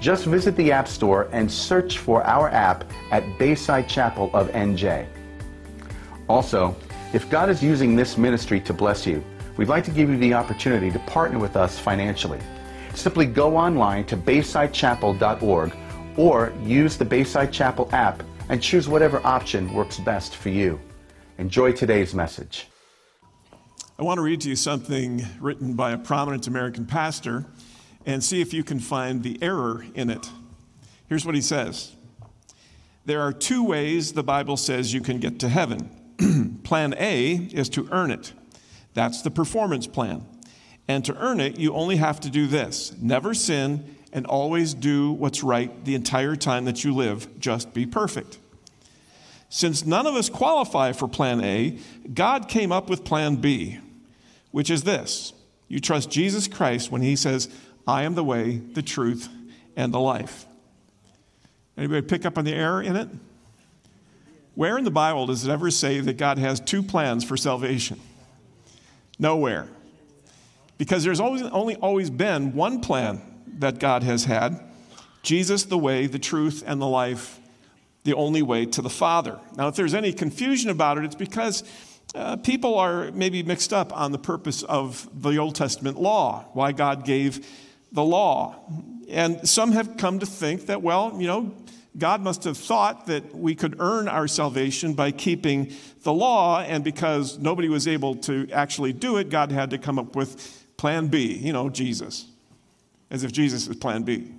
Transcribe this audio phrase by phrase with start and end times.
[0.00, 5.06] Just visit the App Store and search for our app at Bayside Chapel of NJ.
[6.26, 6.74] Also,
[7.12, 9.22] if God is using this ministry to bless you,
[9.58, 12.40] we'd like to give you the opportunity to partner with us financially.
[12.94, 15.76] Simply go online to baysidechapel.org
[16.16, 20.80] or use the Bayside Chapel app and choose whatever option works best for you.
[21.36, 22.68] Enjoy today's message.
[23.98, 27.44] I want to read to you something written by a prominent American pastor
[28.06, 30.30] and see if you can find the error in it.
[31.08, 31.92] Here's what he says
[33.04, 35.90] There are two ways the Bible says you can get to heaven.
[36.64, 38.32] plan A is to earn it,
[38.94, 40.24] that's the performance plan.
[40.88, 45.12] And to earn it, you only have to do this never sin and always do
[45.12, 47.38] what's right the entire time that you live.
[47.38, 48.38] Just be perfect.
[49.48, 51.78] Since none of us qualify for plan A,
[52.12, 53.78] God came up with plan B,
[54.50, 55.32] which is this
[55.68, 57.48] you trust Jesus Christ when he says,
[57.86, 59.28] I am the way, the truth,
[59.76, 60.46] and the life.
[61.76, 63.08] Anybody pick up on the error in it?
[64.54, 67.98] Where in the Bible does it ever say that God has two plans for salvation?
[69.18, 69.68] Nowhere.
[70.76, 73.22] Because there's always, only always been one plan
[73.58, 74.60] that God has had
[75.22, 77.38] Jesus, the way, the truth, and the life,
[78.04, 79.38] the only way to the Father.
[79.56, 81.62] Now, if there's any confusion about it, it's because
[82.14, 86.72] uh, people are maybe mixed up on the purpose of the Old Testament law, why
[86.72, 87.46] God gave
[87.92, 88.56] the law.
[89.08, 91.54] And some have come to think that, well, you know,
[91.98, 96.84] God must have thought that we could earn our salvation by keeping the law, and
[96.84, 101.08] because nobody was able to actually do it, God had to come up with plan
[101.08, 102.26] B, you know, Jesus
[103.10, 104.32] as if Jesus is plan B.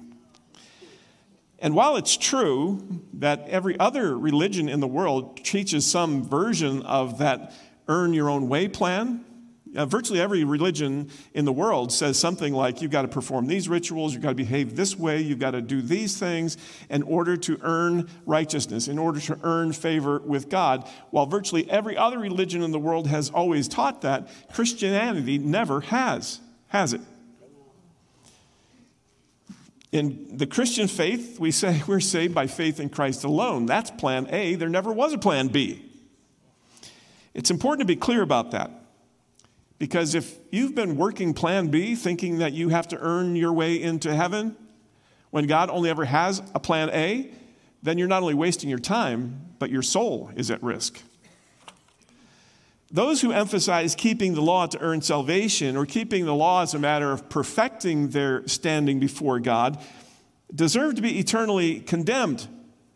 [1.59, 7.19] And while it's true that every other religion in the world teaches some version of
[7.19, 7.53] that
[7.88, 9.23] earn your own way plan,
[9.75, 13.69] uh, virtually every religion in the world says something like you've got to perform these
[13.69, 16.57] rituals, you've got to behave this way, you've got to do these things
[16.89, 20.87] in order to earn righteousness, in order to earn favor with God.
[21.11, 26.41] While virtually every other religion in the world has always taught that, Christianity never has,
[26.67, 27.01] has it?
[29.91, 33.65] In the Christian faith, we say we're saved by faith in Christ alone.
[33.65, 34.55] That's plan A.
[34.55, 35.85] There never was a plan B.
[37.33, 38.81] It's important to be clear about that.
[39.81, 43.81] Because if you've been working plan B, thinking that you have to earn your way
[43.81, 44.56] into heaven,
[45.31, 47.31] when God only ever has a plan A,
[47.81, 51.02] then you're not only wasting your time, but your soul is at risk.
[52.92, 56.80] Those who emphasize keeping the law to earn salvation or keeping the law as a
[56.80, 59.84] matter of perfecting their standing before God
[60.53, 62.48] deserve to be eternally condemned,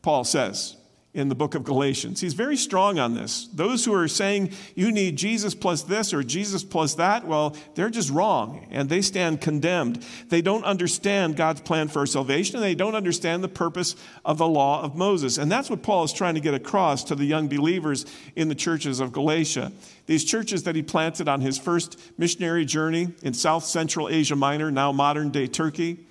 [0.03, 0.77] Paul says
[1.15, 2.19] in the book of Galatians.
[2.19, 3.47] He's very strong on this.
[3.53, 7.89] Those who are saying you need Jesus plus this or Jesus plus that, well, they're
[7.89, 10.05] just wrong and they stand condemned.
[10.27, 14.47] They don't understand God's plan for salvation and they don't understand the purpose of the
[14.47, 15.37] law of Moses.
[15.37, 18.05] And that's what Paul is trying to get across to the young believers
[18.35, 19.71] in the churches of Galatia.
[20.07, 24.69] These churches that he planted on his first missionary journey in South Central Asia Minor,
[24.69, 26.05] now modern day Turkey.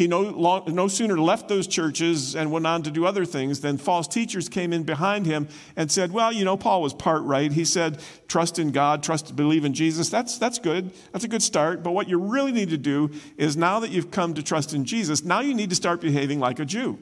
[0.00, 3.60] He no, long, no sooner left those churches and went on to do other things
[3.60, 5.46] than false teachers came in behind him
[5.76, 7.52] and said, Well, you know, Paul was part right.
[7.52, 10.08] He said, Trust in God, trust, believe in Jesus.
[10.08, 10.90] That's, that's good.
[11.12, 11.82] That's a good start.
[11.82, 14.86] But what you really need to do is now that you've come to trust in
[14.86, 16.98] Jesus, now you need to start behaving like a Jew.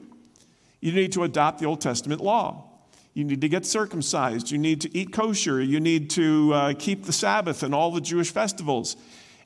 [0.81, 2.65] You need to adopt the Old Testament law.
[3.13, 4.51] You need to get circumcised.
[4.51, 5.61] You need to eat kosher.
[5.61, 8.97] You need to uh, keep the Sabbath and all the Jewish festivals.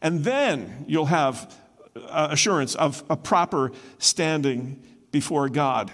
[0.01, 1.55] And then you'll have
[1.95, 5.91] uh, assurance of a proper standing before God.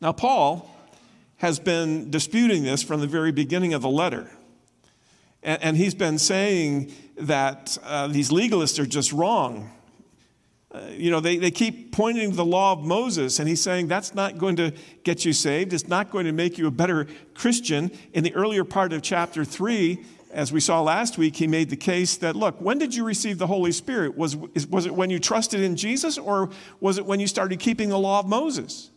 [0.00, 0.70] Now, Paul
[1.36, 4.30] has been disputing this from the very beginning of the letter.
[5.42, 9.70] And, and he's been saying that uh, these legalists are just wrong.
[10.70, 13.86] Uh, you know, they, they keep pointing to the law of Moses, and he's saying
[13.86, 14.72] that's not going to
[15.04, 15.72] get you saved.
[15.72, 17.92] It's not going to make you a better Christian.
[18.12, 20.04] In the earlier part of chapter 3,
[20.34, 23.38] as we saw last week, he made the case that, look, when did you receive
[23.38, 24.16] the Holy Spirit?
[24.16, 26.50] Was, was it when you trusted in Jesus or
[26.80, 28.90] was it when you started keeping the law of Moses?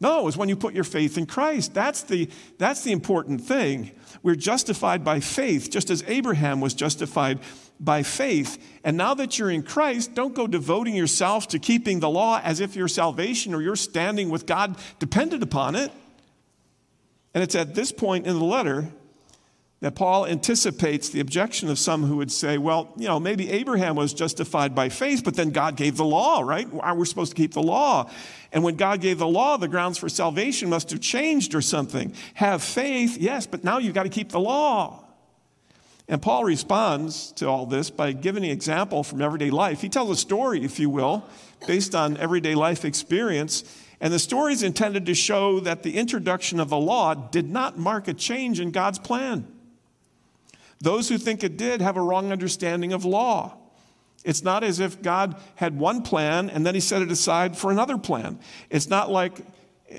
[0.00, 1.74] No, it was when you put your faith in Christ.
[1.74, 3.90] That's the, that's the important thing.
[4.22, 7.40] We're justified by faith, just as Abraham was justified
[7.80, 8.64] by faith.
[8.84, 12.60] And now that you're in Christ, don't go devoting yourself to keeping the law as
[12.60, 15.90] if your salvation or your standing with God depended upon it.
[17.34, 18.92] And it's at this point in the letter
[19.80, 23.94] that Paul anticipates the objection of some who would say, well, you know, maybe Abraham
[23.94, 26.68] was justified by faith, but then God gave the law, right?
[26.68, 28.10] We're supposed to keep the law.
[28.52, 32.12] And when God gave the law, the grounds for salvation must have changed or something.
[32.34, 35.04] Have faith, yes, but now you've got to keep the law.
[36.08, 39.80] And Paul responds to all this by giving an example from everyday life.
[39.80, 41.22] He tells a story, if you will,
[41.68, 43.62] based on everyday life experience.
[44.00, 47.78] And the story is intended to show that the introduction of the law did not
[47.78, 49.46] mark a change in God's plan.
[50.80, 53.56] Those who think it did have a wrong understanding of law.
[54.24, 57.70] It's not as if God had one plan and then he set it aside for
[57.70, 58.38] another plan.
[58.68, 59.40] It's not like,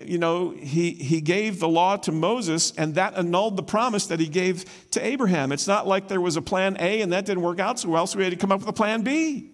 [0.04, 4.20] you know, he, he gave the law to Moses and that annulled the promise that
[4.20, 5.52] he gave to Abraham.
[5.52, 8.08] It's not like there was a plan A and that didn't work out so well,
[8.08, 9.52] so we had to come up with a plan B.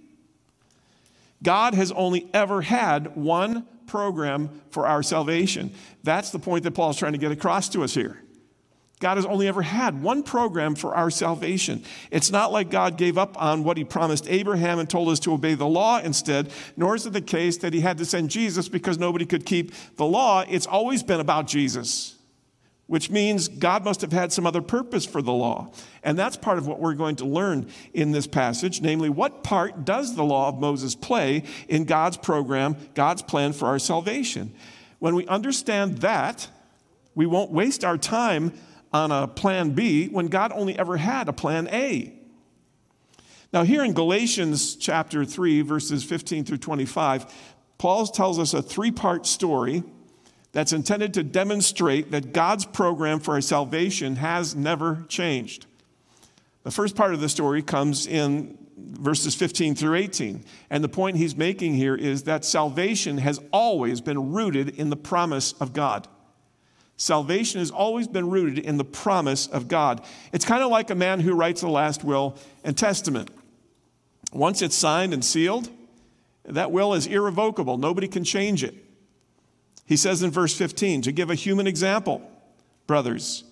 [1.44, 5.72] God has only ever had one program for our salvation.
[6.04, 8.20] That's the point that Paul's trying to get across to us here.
[9.06, 11.84] God has only ever had one program for our salvation.
[12.10, 15.34] It's not like God gave up on what he promised Abraham and told us to
[15.34, 18.68] obey the law instead, nor is it the case that he had to send Jesus
[18.68, 20.44] because nobody could keep the law.
[20.50, 22.16] It's always been about Jesus,
[22.88, 25.72] which means God must have had some other purpose for the law.
[26.02, 29.86] And that's part of what we're going to learn in this passage, namely, what part
[29.86, 34.52] does the law of Moses play in God's program, God's plan for our salvation?
[34.98, 36.48] When we understand that,
[37.14, 38.52] we won't waste our time
[38.96, 42.14] on a plan B when God only ever had a plan A.
[43.52, 47.26] Now, here in Galatians chapter 3, verses 15 through 25,
[47.78, 49.84] Paul tells us a three part story
[50.54, 55.66] that's intended to demonstrate that God's program for our salvation has never changed.
[56.64, 60.46] The first part of the story comes in verses 15 through 18.
[60.70, 64.96] And the point he's making here is that salvation has always been rooted in the
[64.96, 66.08] promise of God.
[66.98, 70.02] Salvation has always been rooted in the promise of God.
[70.32, 73.30] It's kind of like a man who writes a last will and testament.
[74.32, 75.70] Once it's signed and sealed,
[76.46, 77.78] that will is irrevocable.
[77.78, 78.76] Nobody can change it.
[79.86, 82.22] He says in verse 15, to give a human example,
[82.88, 83.44] brothers,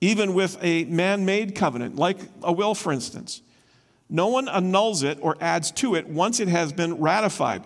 [0.00, 3.42] even with a man made covenant, like a will, for instance,
[4.08, 7.64] no one annuls it or adds to it once it has been ratified.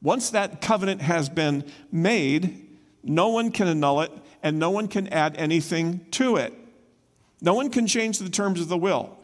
[0.00, 2.63] Once that covenant has been made,
[3.04, 4.12] no one can annul it,
[4.42, 6.52] and no one can add anything to it.
[7.40, 9.16] No one can change the terms of the will.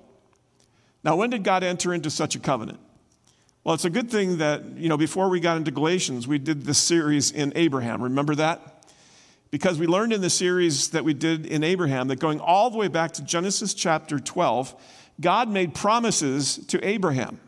[1.02, 2.78] Now, when did God enter into such a covenant?
[3.64, 6.62] Well, it's a good thing that, you know, before we got into Galatians, we did
[6.62, 8.02] this series in Abraham.
[8.02, 8.84] Remember that?
[9.50, 12.78] Because we learned in the series that we did in Abraham that going all the
[12.78, 14.74] way back to Genesis chapter 12,
[15.20, 17.40] God made promises to Abraham.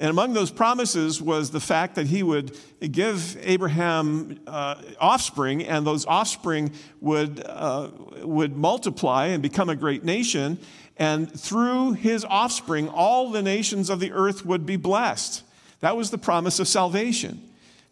[0.00, 5.86] And among those promises was the fact that he would give Abraham uh, offspring, and
[5.86, 7.90] those offspring would, uh,
[8.22, 10.58] would multiply and become a great nation.
[10.96, 15.42] And through his offspring, all the nations of the earth would be blessed.
[15.80, 17.46] That was the promise of salvation.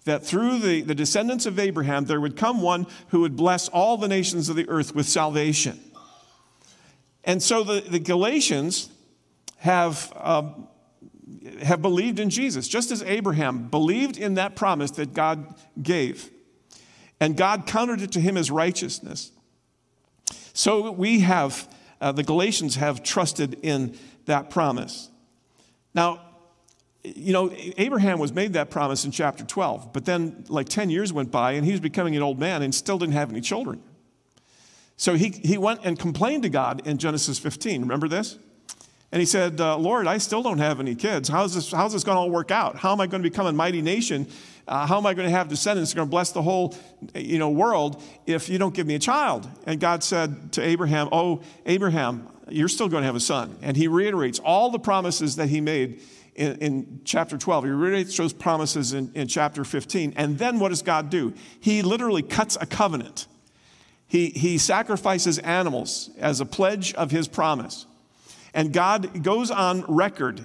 [0.05, 3.99] That through the, the descendants of Abraham, there would come one who would bless all
[3.99, 5.79] the nations of the earth with salvation.
[7.23, 8.89] And so the, the Galatians
[9.59, 10.11] have.
[10.17, 10.69] Um,
[11.63, 16.31] have believed in Jesus, just as Abraham believed in that promise that God gave.
[17.21, 19.33] And God counted it to him as righteousness.
[20.53, 21.69] So we have,
[22.01, 25.11] uh, the Galatians have trusted in that promise.
[25.95, 26.21] Now,
[27.05, 31.13] you know, Abraham was made that promise in chapter 12, but then like 10 years
[31.13, 33.83] went by and he was becoming an old man and still didn't have any children.
[34.97, 37.83] So he, he went and complained to God in Genesis 15.
[37.83, 38.39] Remember this?
[39.11, 41.29] And he said, uh, Lord, I still don't have any kids.
[41.29, 42.77] How's this, how's this going to all work out?
[42.77, 44.27] How am I going to become a mighty nation?
[44.67, 46.77] Uh, how am I going to have descendants going to bless the whole
[47.15, 49.49] you know, world if you don't give me a child?
[49.65, 53.57] And God said to Abraham, Oh, Abraham, you're still going to have a son.
[53.63, 56.03] And he reiterates all the promises that he made
[56.35, 57.65] in, in chapter 12.
[57.65, 60.15] He reiterates those promises in, in chapter 15.
[60.17, 61.33] And then what does God do?
[61.61, 63.27] He literally cuts a covenant.
[64.07, 67.87] He, he sacrifices animals as a pledge of his promise.
[68.55, 70.45] And God goes on record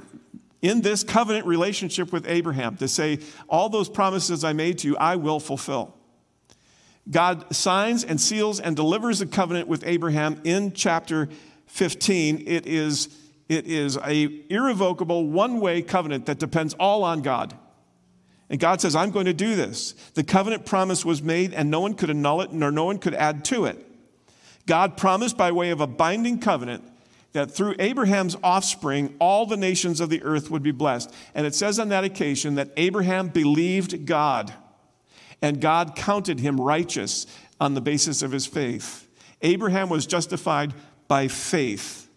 [0.62, 3.20] in this covenant relationship with Abraham to say,
[3.50, 5.96] All those promises I made to you, I will fulfill.
[7.10, 11.28] God signs and seals and delivers a covenant with Abraham in chapter
[11.68, 12.44] 15.
[12.48, 13.10] It is,
[13.50, 17.58] it is a irrevocable one-way covenant that depends all on God.
[18.50, 19.94] And God says, I'm going to do this.
[20.14, 23.16] The covenant promise was made, and no one could annul it, nor no one could
[23.16, 23.86] add to it.
[24.66, 26.84] God promised by way of a binding covenant
[27.34, 31.14] that through Abraham's offspring, all the nations of the earth would be blessed.
[31.36, 34.54] And it says on that occasion that Abraham believed God,
[35.42, 37.28] and God counted him righteous
[37.60, 39.08] on the basis of his faith.
[39.42, 40.74] Abraham was justified
[41.08, 42.08] by faith.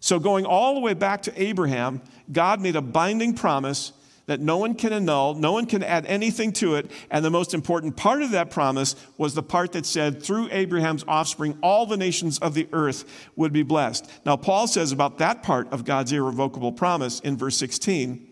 [0.00, 3.92] So, going all the way back to Abraham, God made a binding promise
[4.26, 6.90] that no one can annul, no one can add anything to it.
[7.10, 11.04] And the most important part of that promise was the part that said, through Abraham's
[11.06, 13.04] offspring, all the nations of the earth
[13.36, 14.10] would be blessed.
[14.24, 18.30] Now, Paul says about that part of God's irrevocable promise in verse 16.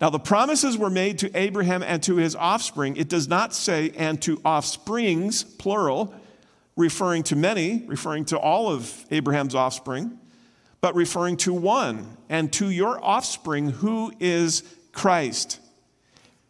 [0.00, 2.96] Now, the promises were made to Abraham and to his offspring.
[2.96, 6.14] It does not say, and to offsprings, plural,
[6.76, 10.18] referring to many, referring to all of Abraham's offspring,
[10.80, 14.62] but referring to one, and to your offspring, who is
[14.94, 15.60] Christ.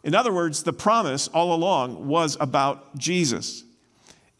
[0.04, 3.64] In other words, the promise all along was about Jesus.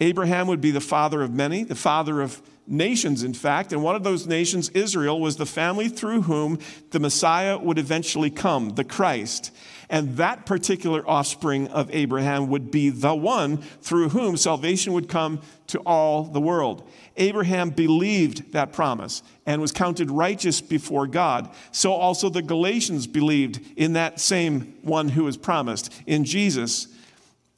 [0.01, 3.95] Abraham would be the father of many, the father of nations, in fact, and one
[3.95, 6.59] of those nations, Israel, was the family through whom
[6.91, 9.51] the Messiah would eventually come, the Christ.
[9.91, 15.41] And that particular offspring of Abraham would be the one through whom salvation would come
[15.69, 16.89] to all the world.
[17.17, 21.51] Abraham believed that promise and was counted righteous before God.
[21.71, 26.89] So also the Galatians believed in that same one who was promised, in Jesus.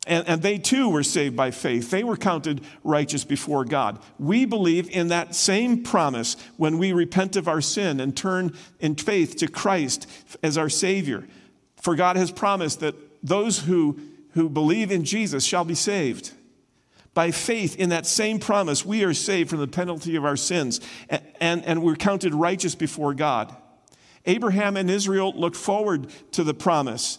[0.07, 1.91] And, and, they too were saved by faith.
[1.91, 3.99] They were counted righteous before God.
[4.21, 8.95] We believe in that same promise when we repent of our sin and turn in
[8.95, 10.09] faith to Christ
[10.45, 11.27] as our Savior.
[11.83, 13.99] For God has promised that those who,
[14.35, 16.33] who believe in Jesus shall be saved.
[17.13, 20.81] By faith in that same promise, we are saved from the penalty of our sins
[21.09, 23.57] and, and, and we're counted righteous before God.
[24.27, 27.19] Abraham and Israel looked forward to the promise.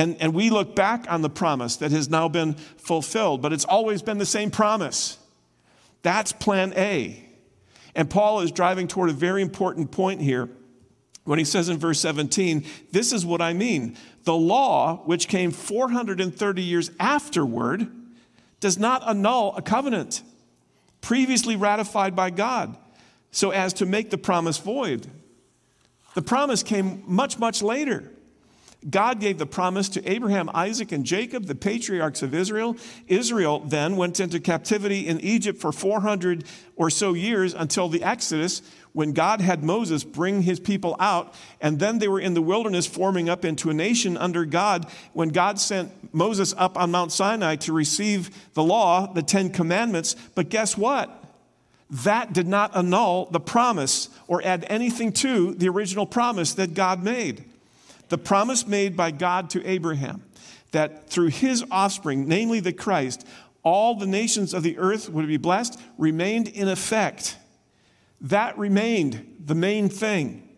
[0.00, 3.66] And, and we look back on the promise that has now been fulfilled, but it's
[3.66, 5.18] always been the same promise.
[6.00, 7.22] That's plan A.
[7.94, 10.48] And Paul is driving toward a very important point here
[11.24, 13.94] when he says in verse 17, This is what I mean.
[14.24, 17.86] The law, which came 430 years afterward,
[18.58, 20.22] does not annul a covenant
[21.02, 22.74] previously ratified by God
[23.32, 25.08] so as to make the promise void.
[26.14, 28.10] The promise came much, much later.
[28.88, 32.76] God gave the promise to Abraham, Isaac, and Jacob, the patriarchs of Israel.
[33.08, 36.44] Israel then went into captivity in Egypt for 400
[36.76, 38.62] or so years until the Exodus,
[38.94, 41.34] when God had Moses bring his people out.
[41.60, 44.86] And then they were in the wilderness, forming up into a nation under God.
[45.12, 50.16] When God sent Moses up on Mount Sinai to receive the law, the Ten Commandments.
[50.34, 51.22] But guess what?
[51.90, 57.02] That did not annul the promise or add anything to the original promise that God
[57.02, 57.44] made.
[58.10, 60.24] The promise made by God to Abraham
[60.72, 63.26] that through his offspring, namely the Christ,
[63.62, 67.36] all the nations of the earth would be blessed remained in effect.
[68.20, 70.48] That remained the main thing.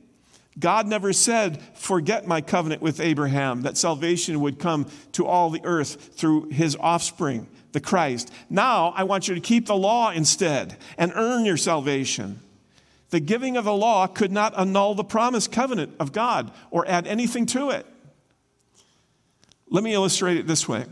[0.59, 5.65] God never said, Forget my covenant with Abraham, that salvation would come to all the
[5.65, 8.33] earth through his offspring, the Christ.
[8.51, 12.41] Now I want you to keep the law instead and earn your salvation.
[13.13, 17.07] The giving of the law could not annul the promised covenant of God or add
[17.07, 17.85] anything to it.
[19.69, 20.87] Let me illustrate it this way.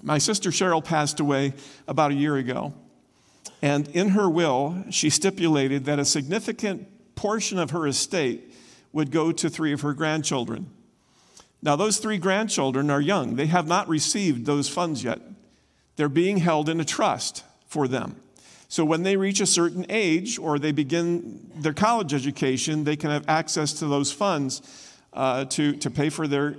[0.00, 1.54] My sister Cheryl passed away
[1.88, 2.72] about a year ago,
[3.60, 8.54] and in her will, she stipulated that a significant portion of her estate
[8.92, 10.70] would go to three of her grandchildren.
[11.60, 15.20] Now, those three grandchildren are young, they have not received those funds yet.
[15.96, 18.20] They're being held in a trust for them.
[18.68, 23.10] So when they reach a certain age or they begin their college education, they can
[23.10, 24.62] have access to those funds
[25.14, 26.54] uh, to, to pay for their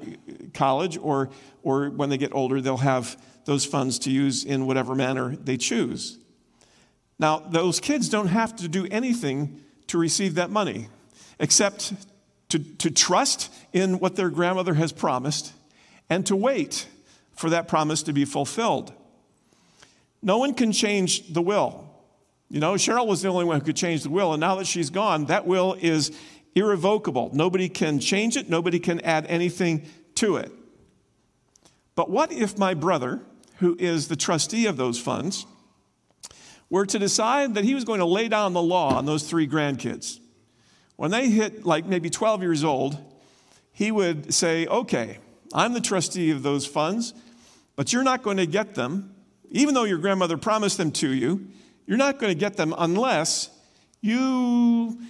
[0.54, 1.30] college, or,
[1.62, 5.56] or when they get older, they'll have those funds to use in whatever manner they
[5.56, 6.18] choose.
[7.20, 10.88] Now, those kids don't have to do anything to receive that money
[11.40, 11.94] except
[12.50, 15.54] to, to trust in what their grandmother has promised
[16.10, 16.88] and to wait
[17.36, 18.94] for that promise to be fulfilled.
[20.22, 21.89] No one can change the will.
[22.50, 24.66] You know, Cheryl was the only one who could change the will, and now that
[24.66, 26.12] she's gone, that will is
[26.56, 27.30] irrevocable.
[27.34, 30.52] Nobody can change it, nobody can add anything to it.
[31.96, 33.22] But what if my brother,
[33.58, 35.46] who is the trustee of those funds,
[36.70, 39.48] were to decide that he was going to lay down the law on those three
[39.48, 40.20] grandkids?
[40.96, 42.98] When they hit like maybe 12 years old,
[43.72, 45.20] he would say, Okay,
[45.54, 47.14] I'm the trustee of those funds,
[47.76, 49.16] but you're not going to get them,
[49.50, 51.48] even though your grandmother promised them to you.
[51.90, 53.50] You're not going to get them unless
[54.00, 55.02] you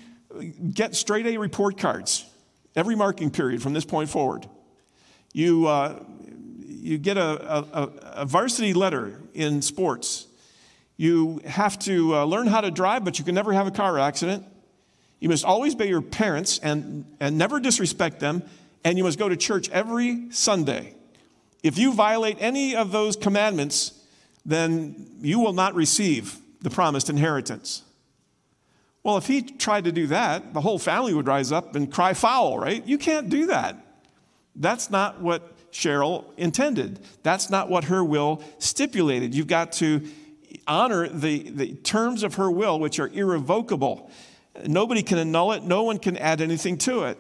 [0.74, 2.26] get straight A report cards
[2.74, 4.48] every marking period from this point forward.
[5.34, 6.02] You, uh,
[6.66, 10.28] you get a, a, a, varsity letter in sports.
[10.96, 14.00] You have to uh, learn how to drive, but you can never have a car
[14.00, 14.46] accident.
[15.20, 18.42] You must always obey your parents and, and never disrespect them,
[18.86, 20.96] and you must go to church every Sunday.
[21.62, 24.02] If you violate any of those commandments,
[24.46, 27.84] then you will not receive the promised inheritance.
[29.04, 32.14] Well, if he tried to do that, the whole family would rise up and cry
[32.14, 32.86] foul, right?
[32.86, 33.78] You can't do that.
[34.56, 37.00] That's not what Cheryl intended.
[37.24, 39.34] That's not what her will stipulated.
[39.34, 40.06] You've got to
[40.68, 44.12] honor the, the terms of her will, which are irrevocable.
[44.66, 47.18] Nobody can annul it, no one can add anything to it.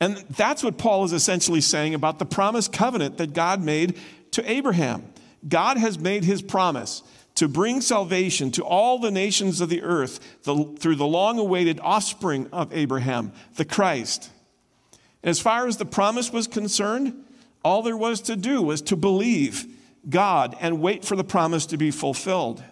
[0.00, 3.98] And that's what Paul is essentially saying about the promised covenant that God made
[4.32, 5.12] to Abraham.
[5.46, 7.02] God has made his promise
[7.34, 11.80] to bring salvation to all the nations of the earth the, through the long awaited
[11.80, 14.30] offspring of Abraham, the Christ.
[15.22, 17.24] And as far as the promise was concerned,
[17.64, 19.66] all there was to do was to believe
[20.08, 22.62] God and wait for the promise to be fulfilled.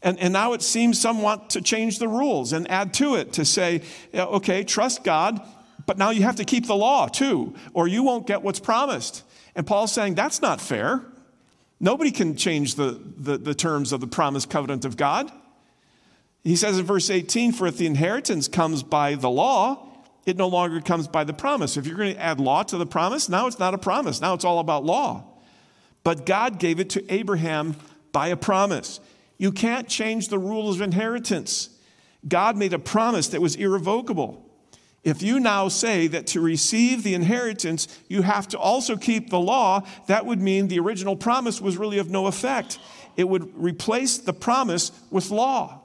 [0.00, 3.34] And, and now it seems some want to change the rules and add to it
[3.34, 3.82] to say,
[4.14, 5.40] okay, trust God,
[5.86, 9.24] but now you have to keep the law too, or you won't get what's promised.
[9.54, 11.04] And Paul's saying that's not fair.
[11.82, 15.30] Nobody can change the, the, the terms of the promised covenant of God.
[16.44, 19.88] He says in verse 18, For if the inheritance comes by the law,
[20.24, 21.76] it no longer comes by the promise.
[21.76, 24.20] If you're going to add law to the promise, now it's not a promise.
[24.20, 25.24] Now it's all about law.
[26.04, 27.74] But God gave it to Abraham
[28.12, 29.00] by a promise.
[29.36, 31.68] You can't change the rules of inheritance.
[32.28, 34.48] God made a promise that was irrevocable.
[35.04, 39.40] If you now say that to receive the inheritance, you have to also keep the
[39.40, 42.78] law, that would mean the original promise was really of no effect.
[43.16, 45.80] It would replace the promise with law.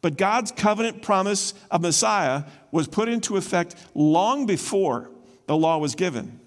[0.00, 5.10] But God's covenant promise of Messiah was put into effect long before
[5.46, 6.40] the law was given,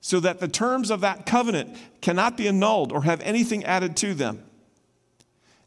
[0.00, 4.14] so that the terms of that covenant cannot be annulled or have anything added to
[4.14, 4.42] them.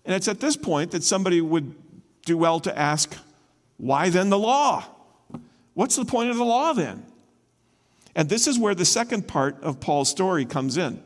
[0.03, 1.75] And it's at this point that somebody would
[2.25, 3.15] do well to ask,
[3.77, 4.85] why then the law?
[5.77, 7.05] What's the point of the law then?
[8.15, 11.03] And this is where the second part of Paul's story comes in.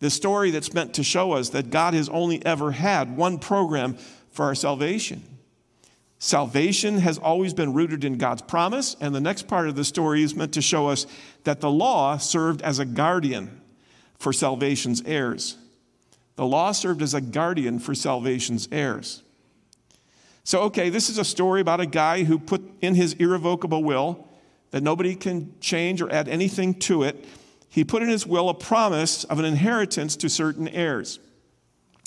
[0.00, 3.94] The story that's meant to show us that God has only ever had one program
[4.32, 5.22] for our salvation.
[6.18, 10.24] Salvation has always been rooted in God's promise, and the next part of the story
[10.24, 11.06] is meant to show us
[11.44, 13.60] that the law served as a guardian
[14.18, 15.58] for salvation's heirs.
[16.34, 19.22] The law served as a guardian for salvation's heirs.
[20.46, 24.28] So, okay, this is a story about a guy who put in his irrevocable will
[24.70, 27.24] that nobody can change or add anything to it.
[27.68, 31.18] He put in his will a promise of an inheritance to certain heirs.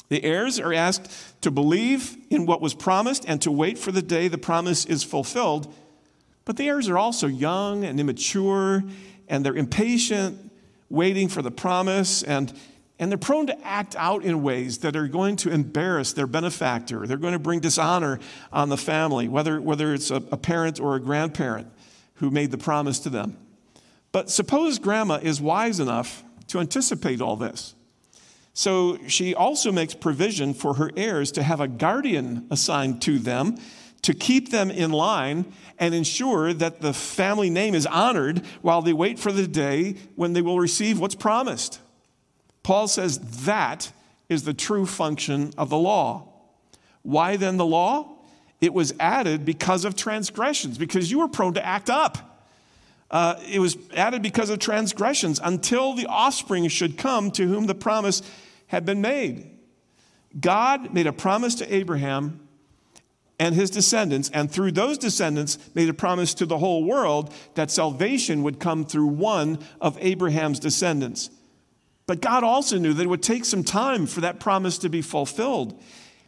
[0.07, 4.01] The heirs are asked to believe in what was promised and to wait for the
[4.01, 5.73] day the promise is fulfilled.
[6.45, 8.85] But the heirs are also young and immature,
[9.27, 10.49] and they're impatient,
[10.89, 12.23] waiting for the promise.
[12.23, 12.53] And
[12.99, 17.07] and they're prone to act out in ways that are going to embarrass their benefactor.
[17.07, 18.19] They're going to bring dishonor
[18.51, 21.67] on the family, whether, whether it's a, a parent or a grandparent
[22.15, 23.37] who made the promise to them.
[24.11, 27.73] But suppose grandma is wise enough to anticipate all this.
[28.53, 33.57] So she also makes provision for her heirs to have a guardian assigned to them
[34.01, 35.45] to keep them in line
[35.77, 40.33] and ensure that the family name is honored while they wait for the day when
[40.33, 41.79] they will receive what's promised.
[42.69, 43.91] Paul says that
[44.29, 46.27] is the true function of the law.
[47.01, 48.19] Why then the law?
[48.61, 52.45] It was added because of transgressions, because you were prone to act up.
[53.09, 57.73] Uh, it was added because of transgressions until the offspring should come to whom the
[57.73, 58.21] promise
[58.67, 59.49] had been made.
[60.39, 62.39] God made a promise to Abraham
[63.39, 67.71] and his descendants, and through those descendants, made a promise to the whole world that
[67.71, 71.31] salvation would come through one of Abraham's descendants.
[72.09, 75.03] But God also knew that it would take some time for that promise to be
[75.03, 75.79] fulfilled.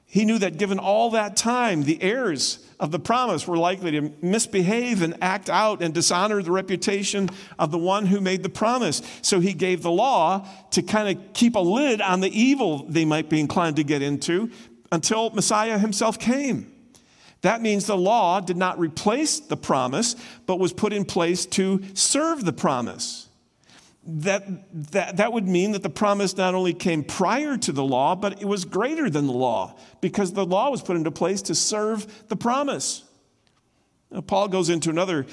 [0.05, 4.13] He knew that given all that time, the heirs of the promise were likely to
[4.21, 9.01] misbehave and act out and dishonor the reputation of the one who made the promise.
[9.23, 13.03] So he gave the law to kind of keep a lid on the evil they
[13.03, 14.51] might be inclined to get into
[14.91, 16.71] until Messiah himself came.
[17.41, 20.15] That means the law did not replace the promise,
[20.45, 23.29] but was put in place to serve the promise
[24.03, 28.15] that, that, that would mean that the promise not only came prior to the law,
[28.15, 31.55] but it was greater than the law because the law was put into place to
[31.55, 33.03] serve the promise.
[34.09, 35.27] Now, Paul goes into another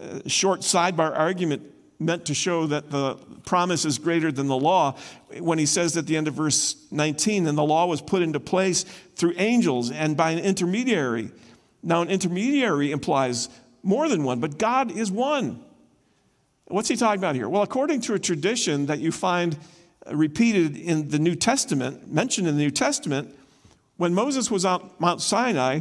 [0.00, 1.62] uh, short sidebar argument
[2.00, 4.96] meant to show that the promise is greater than the law
[5.38, 8.38] when he says at the end of verse 19, and the law was put into
[8.38, 8.84] place
[9.16, 11.30] through angels and by an intermediary.
[11.82, 13.48] Now, an intermediary implies
[13.82, 15.64] more than one, but God is one.
[16.70, 17.48] What's he talking about here?
[17.48, 19.56] Well, according to a tradition that you find
[20.12, 23.34] repeated in the New Testament, mentioned in the New Testament,
[23.96, 25.80] when Moses was on Mount Sinai,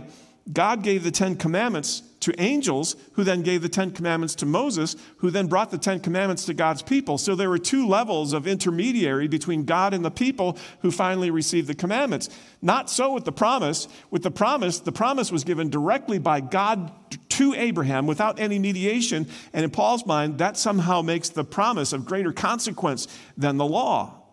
[0.52, 4.96] God gave the Ten Commandments to angels, who then gave the Ten Commandments to Moses,
[5.18, 7.18] who then brought the Ten Commandments to God's people.
[7.18, 11.68] So there were two levels of intermediary between God and the people who finally received
[11.68, 12.30] the commandments.
[12.62, 13.88] Not so with the promise.
[14.10, 16.92] With the promise, the promise was given directly by God
[17.38, 19.28] to Abraham without any mediation.
[19.54, 24.24] And in Paul's mind, that somehow makes the promise of greater consequence than the law.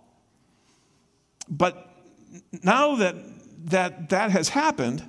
[1.48, 1.90] But
[2.62, 3.14] now that
[3.66, 5.02] that, that has happened,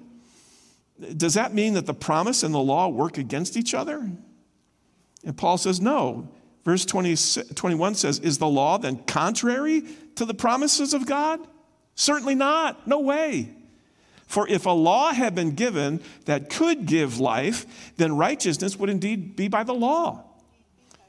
[1.16, 4.10] does that mean that the promise and the law work against each other?
[5.24, 6.30] And Paul says, no.
[6.66, 7.16] Verse 20,
[7.54, 9.84] 21 says, Is the law then contrary
[10.16, 11.40] to the promises of God?
[11.96, 12.88] Certainly not.
[12.88, 13.54] No way.
[14.28, 19.36] For if a law had been given that could give life, then righteousness would indeed
[19.36, 20.24] be by the law.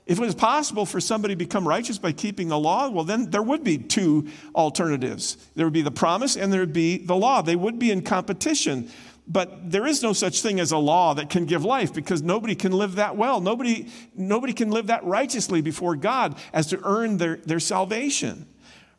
[0.06, 3.30] If it was possible for somebody to become righteous by keeping the law, well, then
[3.30, 5.36] there would be two alternatives.
[5.56, 7.42] There would be the promise and there would be the law.
[7.42, 8.88] They would be in competition.
[9.26, 12.54] But there is no such thing as a law that can give life because nobody
[12.54, 13.40] can live that well.
[13.40, 18.46] Nobody, nobody can live that righteously before God as to earn their, their salvation.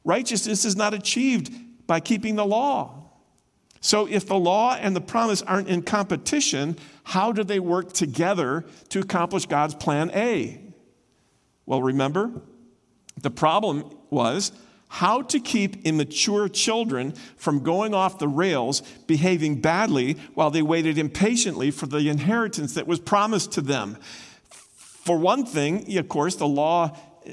[0.03, 1.53] Righteousness is not achieved
[1.87, 2.96] by keeping the law.
[3.79, 8.65] So, if the law and the promise aren't in competition, how do they work together
[8.89, 10.61] to accomplish God's plan A?
[11.65, 12.41] Well, remember,
[13.21, 14.51] the problem was
[14.89, 20.97] how to keep immature children from going off the rails, behaving badly while they waited
[20.97, 23.97] impatiently for the inheritance that was promised to them.
[24.49, 27.31] For one thing, of course, the law uh,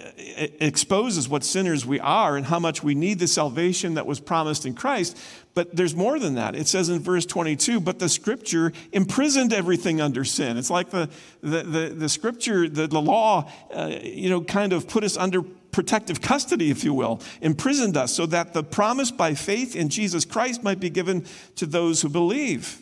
[0.61, 4.67] exposes what sinners we are and how much we need the salvation that was promised
[4.67, 5.17] in Christ.
[5.55, 6.57] But there's more than that.
[6.57, 10.59] It says in verse 22, but the scripture imprisoned everything under sin.
[10.59, 11.09] It's like the,
[11.43, 15.43] the, the, the scripture, the, the law, uh, you know, kind of put us under
[15.71, 20.25] protective custody, if you will, imprisoned us so that the promise by faith in Jesus
[20.25, 21.25] Christ might be given
[21.57, 22.81] to those who believe.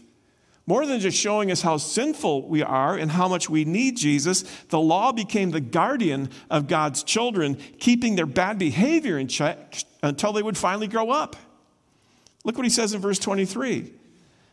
[0.66, 4.42] More than just showing us how sinful we are and how much we need Jesus,
[4.68, 10.32] the law became the guardian of God's children, keeping their bad behavior in check until
[10.32, 11.36] they would finally grow up.
[12.44, 13.92] Look what he says in verse 23.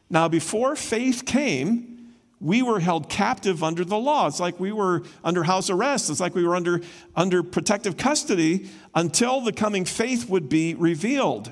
[0.10, 4.28] Now, before faith came, we were held captive under the law.
[4.28, 6.10] It's like we were under house arrest.
[6.10, 6.82] It's like we were under,
[7.15, 11.52] under protective custody until the coming faith would be revealed.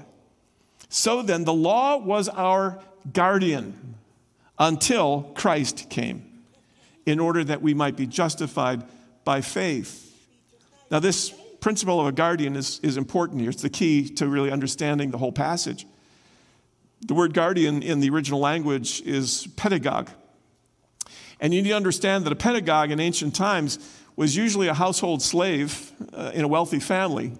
[0.89, 2.79] So then, the law was our
[3.11, 3.95] guardian
[4.57, 6.43] until Christ came,
[7.05, 8.83] in order that we might be justified
[9.25, 10.03] by faith.
[10.89, 13.49] Now, this principle of a guardian is, is important here.
[13.49, 15.85] It's the key to really understanding the whole passage.
[17.05, 20.09] The word guardian in the original language is pedagogue.
[21.39, 23.77] And you need to understand that a pedagogue in ancient times
[24.15, 27.33] was usually a household slave uh, in a wealthy family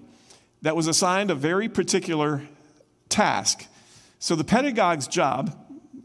[0.62, 2.43] that was assigned a very particular
[3.10, 3.65] task.
[4.20, 5.56] So the pedagogue's job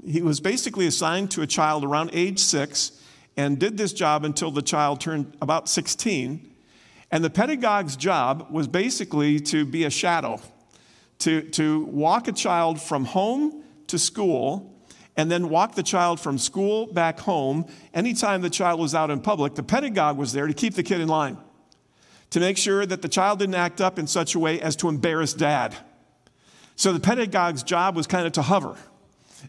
[0.04, 2.92] he was basically assigned to a child around age six
[3.36, 6.50] and did this job until the child turned about 16.
[7.10, 10.40] And the pedagogue's job was basically to be a shadow,
[11.22, 14.68] to, to walk a child from home to school
[15.16, 17.66] and then walk the child from school back home.
[17.94, 21.00] Anytime the child was out in public, the pedagogue was there to keep the kid
[21.00, 21.36] in line,
[22.30, 24.88] to make sure that the child didn't act up in such a way as to
[24.88, 25.76] embarrass dad.
[26.74, 28.76] So the pedagogue's job was kind of to hover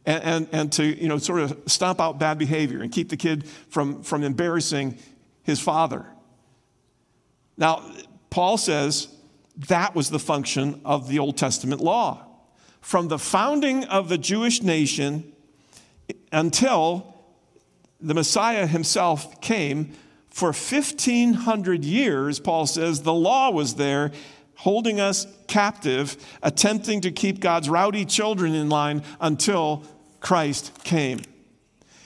[0.05, 3.17] and, and, and to you know, sort of stomp out bad behavior and keep the
[3.17, 4.99] kid from, from embarrassing
[5.41, 6.05] his father.
[7.57, 7.89] Now,
[8.29, 9.07] Paul says
[9.55, 12.25] that was the function of the Old Testament law.
[12.81, 15.31] From the founding of the Jewish nation
[16.31, 17.15] until
[18.01, 19.93] the Messiah himself came,
[20.29, 24.11] for 1,500 years, Paul says, the law was there
[24.55, 29.83] holding us captive, attempting to keep God's rowdy children in line until
[30.19, 31.21] Christ came.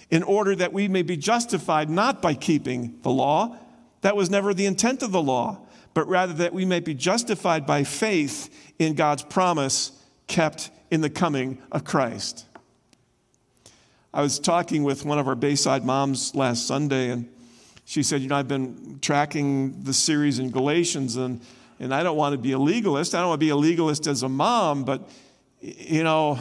[0.10, 3.57] In order that we may be justified not by keeping the law,
[4.01, 5.60] that was never the intent of the law,
[5.97, 9.91] but rather that we may be justified by faith in God's promise
[10.27, 12.45] kept in the coming of Christ.
[14.13, 17.27] I was talking with one of our Bayside moms last Sunday, and
[17.83, 21.41] she said, You know, I've been tracking the series in Galatians, and
[21.79, 23.15] and I don't want to be a legalist.
[23.15, 25.10] I don't want to be a legalist as a mom, but,
[25.62, 26.38] you know,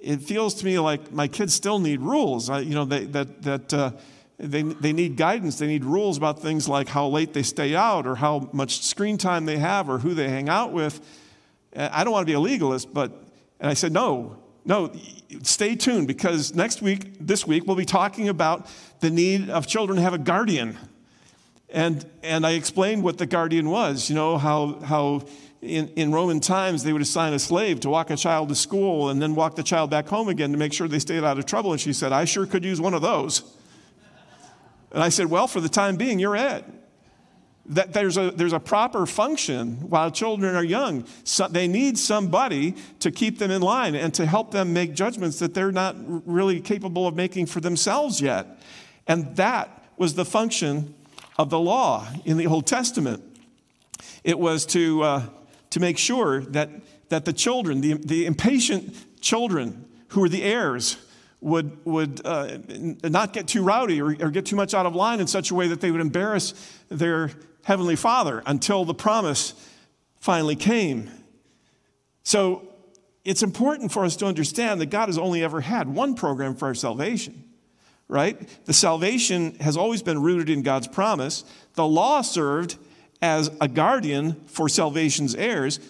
[0.00, 2.48] it feels to me like my kids still need rules.
[2.48, 3.90] I, you know, they, that, that uh,
[4.38, 5.58] they, they need guidance.
[5.58, 9.16] They need rules about things like how late they stay out or how much screen
[9.16, 11.00] time they have or who they hang out with.
[11.76, 13.12] I don't want to be a legalist, but,
[13.60, 14.92] and I said, no, no,
[15.42, 18.68] stay tuned because next week, this week, we'll be talking about
[19.00, 20.78] the need of children to have a guardian.
[21.68, 25.24] And, and I explained what the guardian was, you know, how, how
[25.60, 29.08] in, in Roman times they would assign a slave to walk a child to school
[29.08, 31.46] and then walk the child back home again to make sure they stayed out of
[31.46, 31.72] trouble.
[31.72, 33.42] And she said, I sure could use one of those.
[34.94, 36.64] And I said, Well, for the time being, you're it.
[37.66, 41.04] That there's a, there's a proper function while children are young.
[41.24, 45.38] So they need somebody to keep them in line and to help them make judgments
[45.40, 48.60] that they're not really capable of making for themselves yet.
[49.06, 50.94] And that was the function
[51.38, 53.22] of the law in the Old Testament.
[54.22, 55.26] It was to, uh,
[55.70, 56.70] to make sure that,
[57.08, 60.98] that the children, the, the impatient children who were the heirs,
[61.44, 62.58] would, would uh,
[63.04, 65.54] not get too rowdy or, or get too much out of line in such a
[65.54, 66.54] way that they would embarrass
[66.88, 67.30] their
[67.62, 69.54] heavenly father until the promise
[70.20, 71.10] finally came.
[72.22, 72.66] So
[73.24, 76.66] it's important for us to understand that God has only ever had one program for
[76.66, 77.44] our salvation
[78.08, 78.48] right?
[78.66, 81.44] The salvation has always been rooted in God's promise.
[81.74, 82.76] The law served
[83.22, 85.80] as a guardian for salvation's heirs.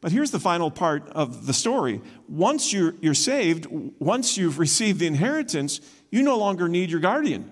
[0.00, 2.00] But here's the final part of the story.
[2.26, 7.50] Once you're, you're saved, once you've received the inheritance, you no longer need your guardian.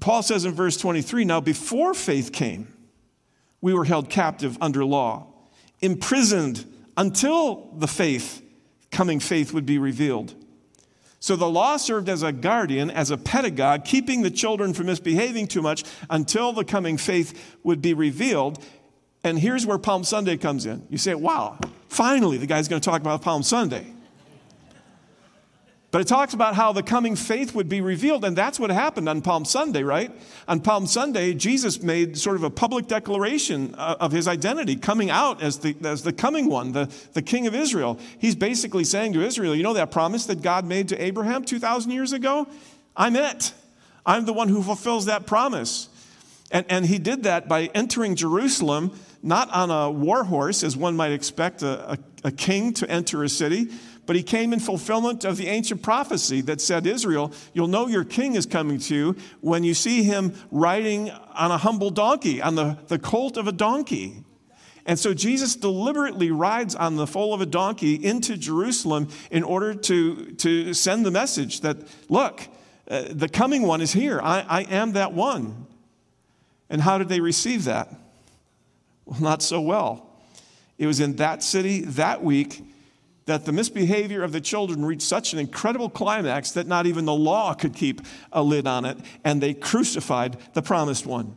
[0.00, 2.68] Paul says in verse 23 Now, before faith came,
[3.60, 5.26] we were held captive under law,
[5.80, 6.64] imprisoned
[6.96, 8.42] until the faith,
[8.90, 10.34] coming faith, would be revealed.
[11.20, 15.46] So the law served as a guardian, as a pedagogue, keeping the children from misbehaving
[15.46, 18.62] too much until the coming faith would be revealed.
[19.24, 20.86] And here's where Palm Sunday comes in.
[20.90, 21.58] You say, wow,
[21.88, 23.86] finally the guy's going to talk about Palm Sunday.
[25.90, 29.08] But it talks about how the coming faith would be revealed, and that's what happened
[29.08, 30.10] on Palm Sunday, right?
[30.48, 35.08] On Palm Sunday, Jesus made sort of a public declaration uh, of his identity, coming
[35.08, 38.00] out as the, as the coming one, the, the king of Israel.
[38.18, 41.92] He's basically saying to Israel, you know that promise that God made to Abraham 2,000
[41.92, 42.48] years ago?
[42.96, 43.52] I'm it.
[44.04, 45.88] I'm the one who fulfills that promise.
[46.50, 50.94] And, and he did that by entering Jerusalem, not on a war horse, as one
[50.94, 53.70] might expect a, a, a king to enter a city
[54.06, 58.04] but he came in fulfillment of the ancient prophecy that said, Israel, you'll know your
[58.04, 62.54] king is coming to you when you see him riding on a humble donkey, on
[62.54, 64.24] the, the colt of a donkey.
[64.86, 69.74] And so Jesus deliberately rides on the foal of a donkey into Jerusalem in order
[69.74, 71.78] to, to send the message that,
[72.10, 72.46] look,
[72.88, 74.20] uh, the coming one is here.
[74.22, 75.66] I, I am that one.
[76.68, 77.88] And how did they receive that?
[79.04, 80.10] Well, not so well.
[80.78, 82.62] It was in that city that week
[83.26, 87.14] that the misbehavior of the children reached such an incredible climax that not even the
[87.14, 91.34] law could keep a lid on it, and they crucified the promised one.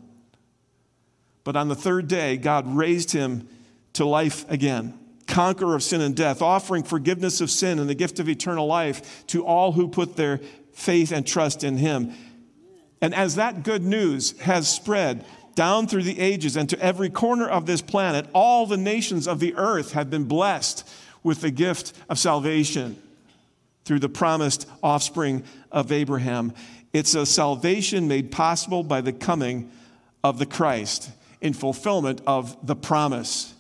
[1.44, 3.48] But on the third day, God raised him
[3.94, 8.20] to life again, conqueror of sin and death, offering forgiveness of sin and the gift
[8.20, 10.42] of eternal life to all who put their
[10.74, 12.14] faith and trust in him.
[13.02, 15.24] And as that good news has spread,
[15.58, 19.40] down through the ages and to every corner of this planet, all the nations of
[19.40, 20.88] the earth have been blessed
[21.24, 23.02] with the gift of salvation
[23.84, 26.54] through the promised offspring of Abraham.
[26.94, 29.72] It's a salvation made possible by the coming
[30.24, 31.10] of the Christ
[31.42, 33.56] in fulfillment of the promise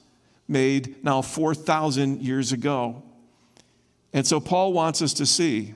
[0.47, 3.01] made now 4,000 years ago.
[4.13, 5.73] And so Paul wants us to see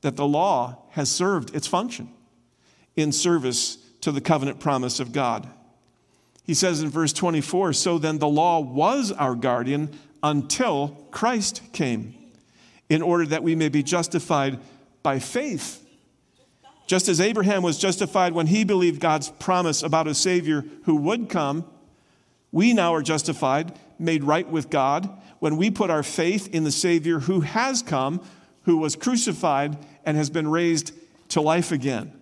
[0.00, 2.08] that the law has served its function
[2.96, 5.48] in service to the covenant promise of God.
[6.44, 9.90] He says in verse 24, So then the law was our guardian
[10.22, 12.14] until Christ came,
[12.88, 14.58] in order that we may be justified
[15.02, 15.84] by faith.
[16.86, 21.28] Just as Abraham was justified when he believed God's promise about a Savior who would
[21.28, 21.66] come,
[22.50, 25.08] we now are justified, made right with God,
[25.38, 28.22] when we put our faith in the Savior who has come,
[28.62, 30.92] who was crucified and has been raised
[31.28, 32.17] to life again.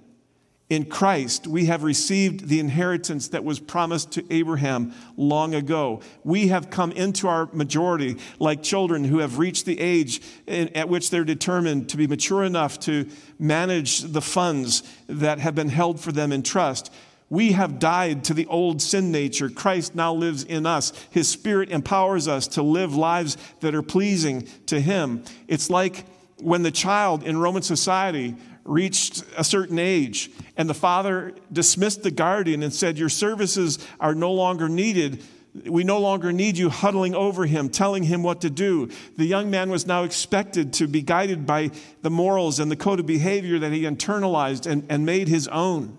[0.68, 6.00] In Christ, we have received the inheritance that was promised to Abraham long ago.
[6.24, 11.10] We have come into our majority like children who have reached the age at which
[11.10, 16.10] they're determined to be mature enough to manage the funds that have been held for
[16.10, 16.92] them in trust.
[17.30, 19.48] We have died to the old sin nature.
[19.48, 20.92] Christ now lives in us.
[21.10, 25.22] His Spirit empowers us to live lives that are pleasing to Him.
[25.46, 26.04] It's like
[26.38, 32.10] when the child in Roman society reached a certain age, and the father dismissed the
[32.10, 35.22] guardian and said, Your services are no longer needed.
[35.64, 38.90] We no longer need you huddling over him, telling him what to do.
[39.16, 41.70] The young man was now expected to be guided by
[42.02, 45.96] the morals and the code of behavior that he internalized and, and made his own.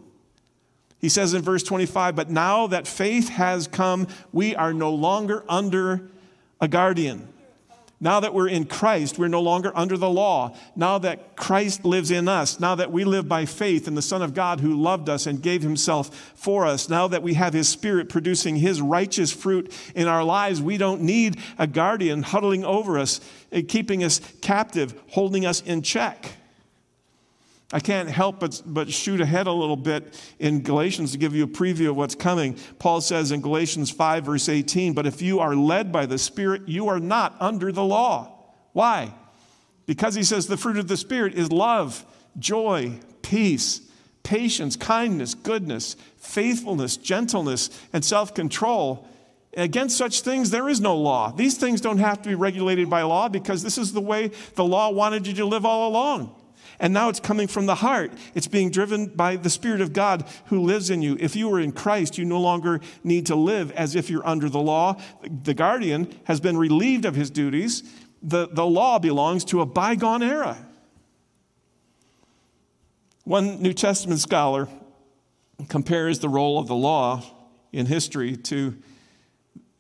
[0.99, 5.43] He says in verse 25, But now that faith has come, we are no longer
[5.47, 6.09] under
[6.59, 7.27] a guardian.
[7.99, 10.55] Now that we're in Christ, we're no longer under the law.
[10.75, 14.21] Now that Christ lives in us, now that we live by faith in the Son
[14.21, 17.67] of God who loved us and gave himself for us, now that we have his
[17.67, 22.99] Spirit producing his righteous fruit in our lives, we don't need a guardian huddling over
[22.99, 23.19] us,
[23.51, 26.36] eh, keeping us captive, holding us in check.
[27.73, 31.43] I can't help but, but shoot ahead a little bit in Galatians to give you
[31.43, 32.57] a preview of what's coming.
[32.79, 36.67] Paul says in Galatians 5, verse 18, But if you are led by the Spirit,
[36.67, 38.31] you are not under the law.
[38.71, 39.13] Why?
[39.85, 42.05] Because he says the fruit of the Spirit is love,
[42.39, 43.81] joy, peace,
[44.23, 49.05] patience, kindness, goodness, faithfulness, gentleness, and self control.
[49.57, 51.31] Against such things, there is no law.
[51.31, 54.63] These things don't have to be regulated by law because this is the way the
[54.63, 56.35] law wanted you to live all along.
[56.79, 58.11] And now it's coming from the heart.
[58.35, 61.17] It's being driven by the Spirit of God who lives in you.
[61.19, 64.47] If you are in Christ, you no longer need to live as if you're under
[64.49, 65.01] the law.
[65.23, 67.83] The guardian has been relieved of his duties.
[68.21, 70.57] The, the law belongs to a bygone era.
[73.23, 74.67] One New Testament scholar
[75.67, 77.23] compares the role of the law
[77.73, 78.75] in history to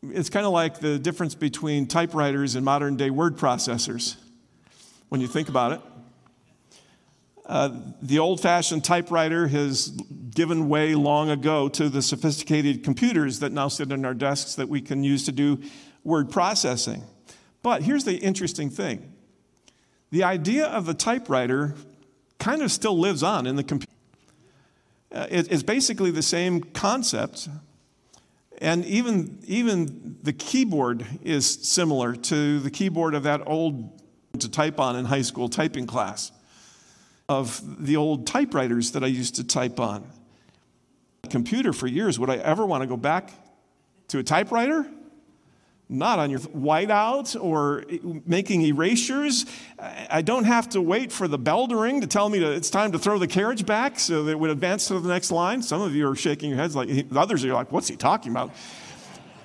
[0.03, 4.15] it's kind of like the difference between typewriters and modern day word processors
[5.09, 5.81] when you think about it.
[7.47, 7.69] Uh,
[8.01, 9.87] the old fashioned typewriter has
[10.35, 14.67] given way long ago to the sophisticated computers that now sit on our desks that
[14.67, 15.57] we can use to do
[16.03, 17.01] word processing.
[17.63, 19.13] But here's the interesting thing
[20.11, 21.75] the idea of the typewriter
[22.37, 23.91] kind of still lives on in the computer.
[25.11, 27.47] Uh, it, it's basically the same concept.
[28.59, 34.01] And even, even the keyboard is similar to the keyboard of that old
[34.39, 36.31] to type on in high school typing class
[37.29, 40.09] of the old typewriters that I used to type on.
[41.23, 42.17] a Computer for years.
[42.17, 43.31] Would I ever want to go back
[44.09, 44.89] to a typewriter?
[45.89, 47.83] Not on your whiteout or
[48.25, 49.45] making erasures.
[49.79, 52.69] I don't have to wait for the bell to ring to tell me to, it's
[52.69, 55.61] time to throw the carriage back so that it would advance to the next line.
[55.61, 58.53] Some of you are shaking your heads like others are like, what's he talking about?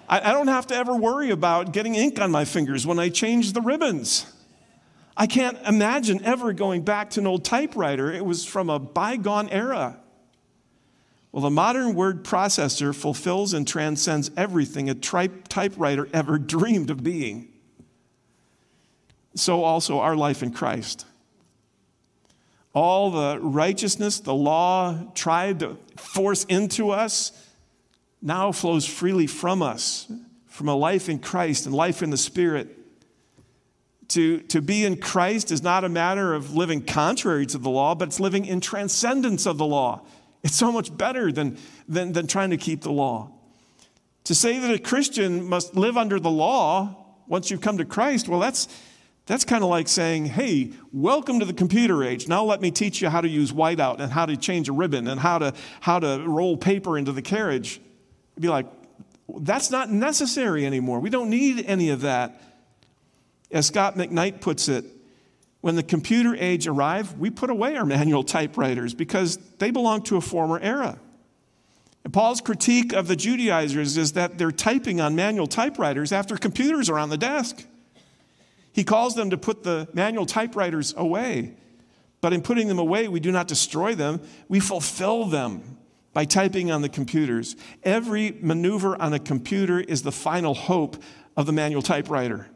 [0.09, 3.09] I, I don't have to ever worry about getting ink on my fingers when I
[3.09, 4.27] change the ribbons.
[5.17, 8.11] I can't imagine ever going back to an old typewriter.
[8.11, 9.99] It was from a bygone era.
[11.33, 17.49] Well, the modern word processor fulfills and transcends everything a typewriter ever dreamed of being.
[19.35, 21.07] So, also, our life in Christ.
[22.75, 27.33] All the righteousness the law tried to force into us
[28.21, 30.11] now flows freely from us,
[30.47, 32.79] from a life in Christ and life in the Spirit.
[34.13, 37.95] To, to be in Christ is not a matter of living contrary to the law,
[37.95, 40.03] but it's living in transcendence of the law.
[40.43, 41.57] It's so much better than,
[41.89, 43.31] than, than trying to keep the law.
[44.25, 46.95] To say that a Christian must live under the law
[47.27, 48.69] once you've come to Christ, well, that's,
[49.25, 52.29] that's kind of like saying, hey, welcome to the computer age.
[52.29, 55.09] Now let me teach you how to use whiteout and how to change a ribbon
[55.09, 57.81] and how to, how to roll paper into the carriage.
[58.37, 58.67] You'd be like,
[59.39, 61.01] that's not necessary anymore.
[61.01, 62.39] We don't need any of that.
[63.53, 64.85] As Scot McKnight puts it,
[65.61, 70.17] when the computer age arrived, we put away our manual typewriters because they belong to
[70.17, 70.99] a former era.
[72.05, 76.91] And Paul's critique of the Judaizers is that they're typing on manual typewriters after computers
[76.91, 77.65] are on the desk.
[78.73, 81.55] He calls them to put the manual typewriters away.
[82.21, 85.79] But in putting them away, we do not destroy them, we fulfill them
[86.13, 87.57] by typing on the computers.
[87.85, 91.03] Every maneuver on a computer is the final hope
[91.37, 92.49] of the manual typewriter.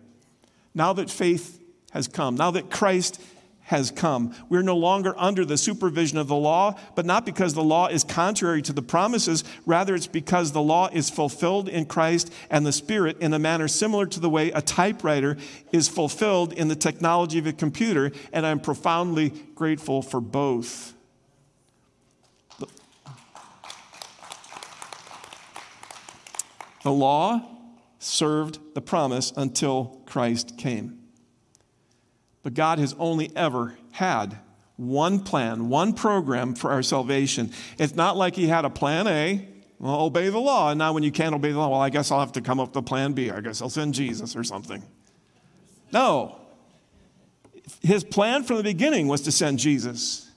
[0.77, 1.59] Now that faith
[1.93, 3.19] has come, now that Christ
[3.62, 7.65] has come, we're no longer under the supervision of the law, but not because the
[7.65, 9.43] law is contrary to the promises.
[9.65, 13.69] Rather, it's because the law is fulfilled in Christ and the Spirit in a manner
[13.69, 15.39] similar to the way a typewriter
[15.73, 18.12] is fulfilled in the technology of a computer.
[18.31, 20.93] And I'm profoundly grateful for both.
[26.83, 27.56] The law
[28.07, 30.99] served the promise until Christ came.
[32.42, 34.38] But God has only ever had
[34.77, 37.51] one plan, one program for our salvation.
[37.79, 40.71] It's not like He had a plan A, well, obey the law.
[40.71, 42.61] And now, when you can't obey the law, well, I guess I'll have to come
[42.61, 43.31] up with a plan B.
[43.31, 44.83] I guess I'll send Jesus or something.
[45.92, 46.40] No.
[47.83, 50.31] His plan from the beginning was to send Jesus.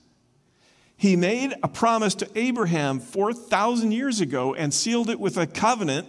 [0.96, 6.08] He made a promise to Abraham 4,000 years ago and sealed it with a covenant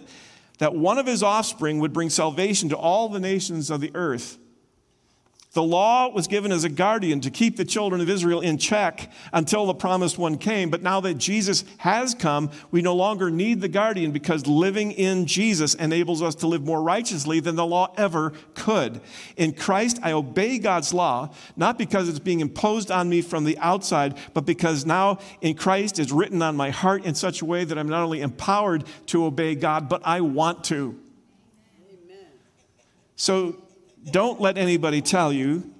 [0.58, 4.38] that one of his offspring would bring salvation to all the nations of the earth.
[5.52, 9.12] The law was given as a guardian to keep the children of Israel in check
[9.34, 10.70] until the promised one came.
[10.70, 15.26] But now that Jesus has come, we no longer need the guardian because living in
[15.26, 19.02] Jesus enables us to live more righteously than the law ever could.
[19.36, 23.58] In Christ, I obey God's law, not because it's being imposed on me from the
[23.58, 27.64] outside, but because now in Christ it's written on my heart in such a way
[27.64, 30.98] that I'm not only empowered to obey God, but I want to.
[31.90, 32.26] Amen.
[33.16, 33.61] So
[34.10, 35.70] don't let anybody tell you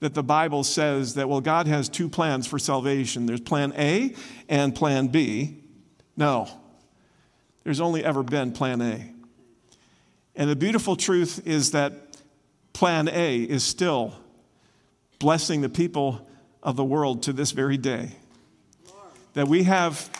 [0.00, 4.14] that the Bible says that, well, God has two plans for salvation there's plan A
[4.48, 5.62] and plan B.
[6.16, 6.48] No,
[7.64, 9.12] there's only ever been plan A.
[10.34, 11.92] And the beautiful truth is that
[12.72, 14.14] plan A is still
[15.18, 16.28] blessing the people
[16.62, 18.10] of the world to this very day.
[19.32, 20.10] That we have.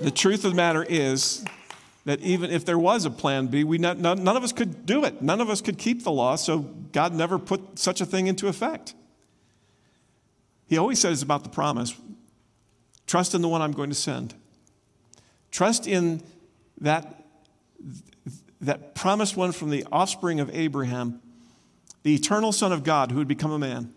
[0.00, 1.44] The truth of the matter is
[2.04, 4.86] that even if there was a plan B, we not, none, none of us could
[4.86, 5.22] do it.
[5.22, 8.48] None of us could keep the law, so God never put such a thing into
[8.48, 8.94] effect.
[10.66, 11.94] He always says about the promise
[13.06, 14.34] trust in the one I'm going to send.
[15.50, 16.22] Trust in
[16.80, 17.26] that,
[18.60, 21.20] that promised one from the offspring of Abraham,
[22.04, 23.92] the eternal Son of God who would become a man.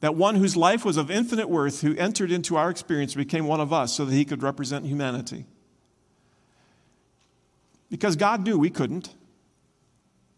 [0.00, 3.60] That one whose life was of infinite worth, who entered into our experience, became one
[3.60, 5.46] of us so that he could represent humanity.
[7.92, 9.14] Because God knew we couldn't,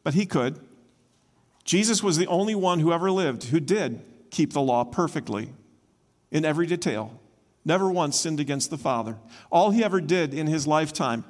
[0.02, 0.58] but he could.
[1.62, 4.02] Jesus was the only one who ever lived who did
[4.32, 5.50] keep the law perfectly
[6.32, 7.20] in every detail.
[7.64, 9.18] Never once sinned against the Father.
[9.52, 11.24] All he ever did in his lifetime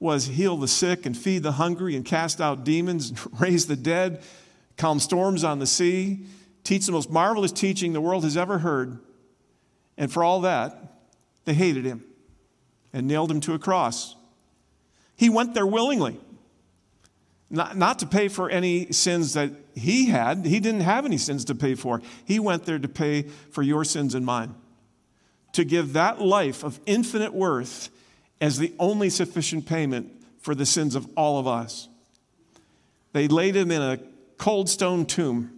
[0.00, 3.76] was heal the sick and feed the hungry and cast out demons, and raise the
[3.76, 4.24] dead,
[4.76, 6.26] calm storms on the sea,
[6.64, 8.98] teach the most marvelous teaching the world has ever heard.
[9.96, 11.04] And for all that,
[11.44, 12.02] they hated him
[12.92, 14.16] and nailed him to a cross.
[15.18, 16.18] He went there willingly.
[17.50, 20.46] Not, not to pay for any sins that he had.
[20.46, 22.00] He didn't have any sins to pay for.
[22.24, 24.54] He went there to pay for your sins and mine.
[25.54, 27.90] To give that life of infinite worth
[28.40, 31.88] as the only sufficient payment for the sins of all of us.
[33.12, 33.98] They laid him in a
[34.36, 35.57] cold stone tomb.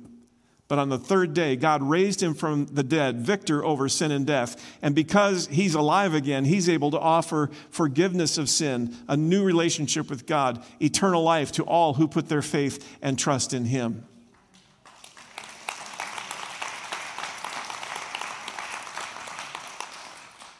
[0.70, 4.24] But on the third day, God raised him from the dead, victor over sin and
[4.24, 4.78] death.
[4.82, 10.08] And because he's alive again, he's able to offer forgiveness of sin, a new relationship
[10.08, 14.06] with God, eternal life to all who put their faith and trust in him.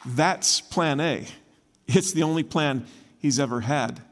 [0.05, 1.25] That's plan A.
[1.87, 2.85] It's the only plan
[3.21, 4.03] he's ever had.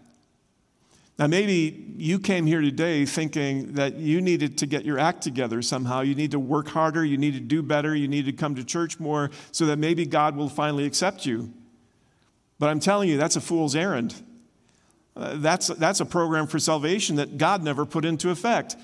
[1.19, 5.63] Now, maybe you came here today thinking that you needed to get your act together
[5.63, 6.03] somehow.
[6.03, 8.63] You need to work harder, you need to do better, you need to come to
[8.63, 11.53] church more so that maybe God will finally accept you.
[12.61, 14.15] But I'm telling you, that's a fool's errand.
[15.17, 18.77] Uh, that's, that's a program for salvation that God never put into effect.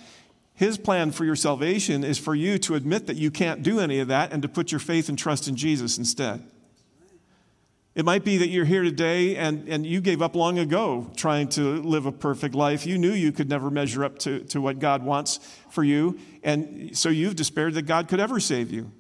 [0.55, 4.01] His plan for your salvation is for you to admit that you can't do any
[4.01, 6.43] of that and to put your faith and trust in Jesus instead.
[7.95, 11.49] It might be that you're here today and, and you gave up long ago trying
[11.51, 12.87] to live a perfect life.
[12.87, 15.39] You knew you could never measure up to, to what God wants
[15.71, 18.91] for you, and so you've despaired that God could ever save you.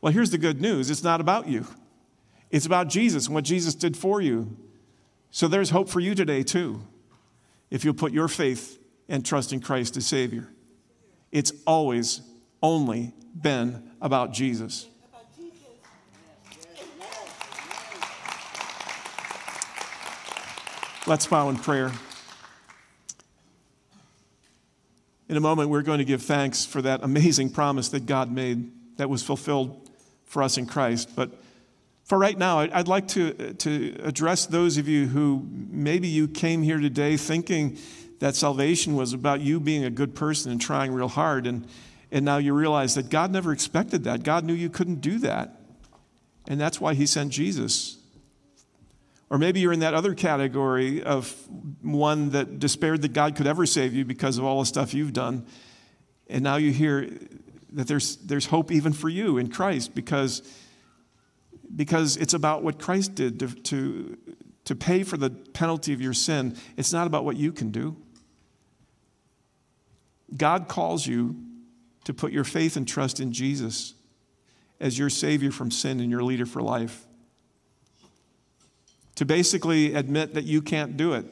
[0.00, 1.66] Well, here's the good news it's not about you,
[2.50, 4.56] it's about Jesus and what Jesus did for you.
[5.30, 6.80] So there's hope for you today, too,
[7.70, 10.48] if you'll put your faith and trust in Christ as Savior.
[11.30, 12.22] It's always
[12.62, 14.88] only been about Jesus.
[21.08, 21.90] Let's bow in prayer.
[25.30, 28.70] In a moment, we're going to give thanks for that amazing promise that God made
[28.98, 29.88] that was fulfilled
[30.26, 31.16] for us in Christ.
[31.16, 31.30] But
[32.04, 36.62] for right now, I'd like to, to address those of you who maybe you came
[36.62, 37.78] here today thinking
[38.18, 41.66] that salvation was about you being a good person and trying real hard, and,
[42.12, 44.24] and now you realize that God never expected that.
[44.24, 45.58] God knew you couldn't do that.
[46.46, 47.97] And that's why He sent Jesus
[49.30, 51.34] or maybe you're in that other category of
[51.82, 55.12] one that despaired that God could ever save you because of all the stuff you've
[55.12, 55.46] done.
[56.28, 57.10] And now you hear
[57.72, 60.42] that there's, there's hope even for you in Christ because,
[61.74, 64.18] because it's about what Christ did to, to,
[64.64, 66.56] to pay for the penalty of your sin.
[66.78, 67.96] It's not about what you can do.
[70.34, 71.36] God calls you
[72.04, 73.94] to put your faith and trust in Jesus
[74.80, 77.07] as your Savior from sin and your leader for life
[79.18, 81.26] to basically admit that you can't do it,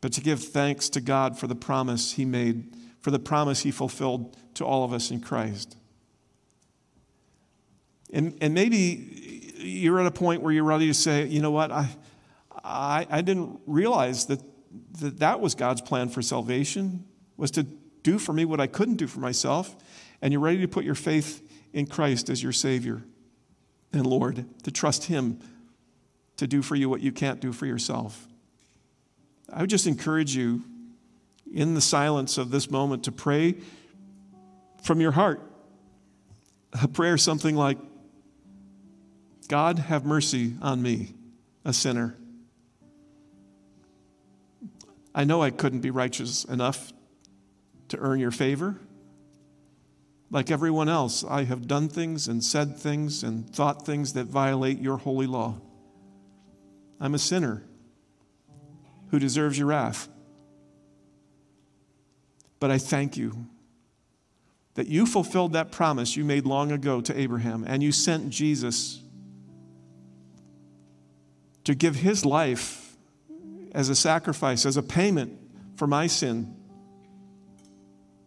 [0.00, 3.72] but to give thanks to God for the promise He made, for the promise He
[3.72, 5.76] fulfilled to all of us in Christ.
[8.12, 11.72] And, and maybe you're at a point where you're ready to say, you know what,
[11.72, 11.88] I,
[12.62, 14.40] I, I didn't realize that,
[15.00, 17.06] that that was God's plan for salvation,
[17.36, 17.64] was to
[18.04, 19.74] do for me what I couldn't do for myself.
[20.22, 21.42] And you're ready to put your faith
[21.72, 23.02] in Christ as your Savior
[23.92, 25.40] and Lord, to trust Him
[26.36, 28.26] to do for you what you can't do for yourself.
[29.52, 30.62] I would just encourage you
[31.52, 33.56] in the silence of this moment to pray
[34.82, 35.40] from your heart.
[36.82, 37.78] A prayer something like,
[39.48, 41.14] God, have mercy on me,
[41.64, 42.16] a sinner.
[45.14, 46.92] I know I couldn't be righteous enough
[47.88, 48.80] to earn your favor.
[50.30, 54.80] Like everyone else, I have done things and said things and thought things that violate
[54.80, 55.60] your holy law.
[57.00, 57.64] I'm a sinner
[59.10, 60.08] who deserves your wrath.
[62.60, 63.46] But I thank you
[64.74, 69.00] that you fulfilled that promise you made long ago to Abraham, and you sent Jesus
[71.64, 72.96] to give his life
[73.72, 75.38] as a sacrifice, as a payment
[75.76, 76.56] for my sin,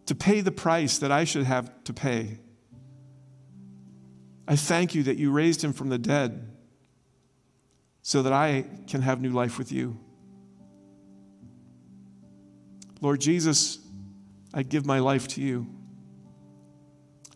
[0.06, 2.38] to pay the price that I should have to pay.
[4.46, 6.47] I thank you that you raised him from the dead
[8.02, 9.98] so that I can have new life with you.
[13.00, 13.78] Lord Jesus,
[14.52, 15.66] I give my life to you.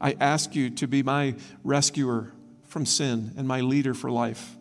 [0.00, 2.32] I ask you to be my rescuer
[2.64, 4.56] from sin and my leader for life.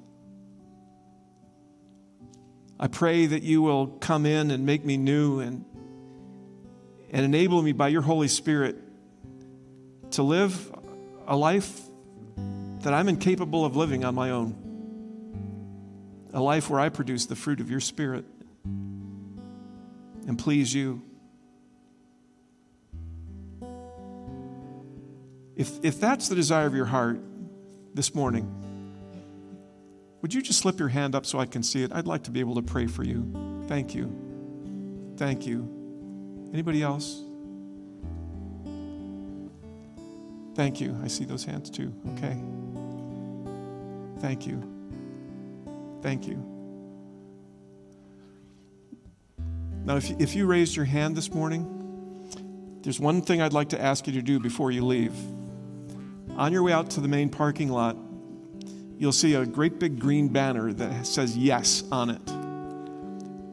[2.79, 5.65] I pray that you will come in and make me new and,
[7.11, 8.75] and enable me by your Holy Spirit
[10.11, 10.71] to live
[11.27, 11.81] a life
[12.81, 14.70] that I'm incapable of living on my own.
[16.33, 18.25] A life where I produce the fruit of your Spirit
[20.27, 21.01] and please you.
[25.55, 27.19] If, if that's the desire of your heart
[27.93, 28.49] this morning,
[30.21, 31.91] would you just slip your hand up so I can see it?
[31.93, 33.65] I'd like to be able to pray for you.
[33.67, 35.13] Thank you.
[35.17, 36.49] Thank you.
[36.53, 37.21] Anybody else?
[40.55, 40.97] Thank you.
[41.03, 41.93] I see those hands too.
[42.13, 42.37] Okay.
[44.19, 44.80] Thank you.
[46.01, 46.35] Thank you.
[49.83, 53.81] Now, if, if you raised your hand this morning, there's one thing I'd like to
[53.81, 55.13] ask you to do before you leave.
[56.37, 57.97] On your way out to the main parking lot,
[58.97, 62.21] you'll see a great big green banner that says yes on it.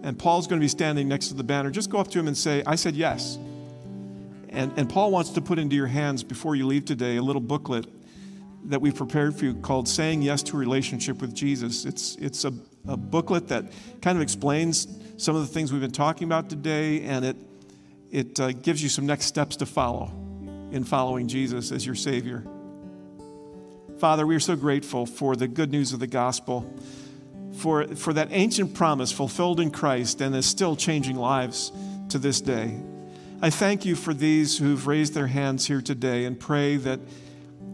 [0.07, 1.70] And Paul's going to be standing next to the banner.
[1.70, 3.38] Just go up to him and say, I said yes.
[4.51, 7.40] And, and Paul wants to put into your hands before you leave today a little
[7.40, 7.86] booklet
[8.64, 11.84] that we've prepared for you called Saying Yes to a Relationship with Jesus.
[11.84, 12.52] It's, it's a,
[12.86, 14.86] a booklet that kind of explains
[15.16, 17.36] some of the things we've been talking about today, and it,
[18.11, 20.12] it uh, gives you some next steps to follow
[20.70, 22.44] in following Jesus as your Savior.
[23.98, 26.72] Father, we are so grateful for the good news of the gospel,
[27.56, 31.72] for, for that ancient promise fulfilled in Christ and is still changing lives
[32.11, 32.78] to this day.
[33.40, 37.00] I thank you for these who've raised their hands here today and pray that,